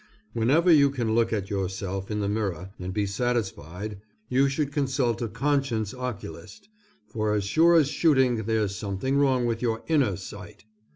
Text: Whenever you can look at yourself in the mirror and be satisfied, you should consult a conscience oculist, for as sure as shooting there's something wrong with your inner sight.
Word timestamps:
Whenever 0.33 0.71
you 0.71 0.89
can 0.89 1.13
look 1.13 1.31
at 1.31 1.51
yourself 1.51 2.09
in 2.09 2.21
the 2.21 2.27
mirror 2.27 2.71
and 2.79 2.91
be 2.91 3.05
satisfied, 3.05 4.01
you 4.29 4.49
should 4.49 4.71
consult 4.71 5.21
a 5.21 5.27
conscience 5.27 5.93
oculist, 5.93 6.69
for 7.05 7.35
as 7.35 7.43
sure 7.43 7.75
as 7.75 7.87
shooting 7.87 8.37
there's 8.45 8.75
something 8.75 9.17
wrong 9.19 9.45
with 9.45 9.61
your 9.61 9.83
inner 9.87 10.17
sight. 10.17 10.65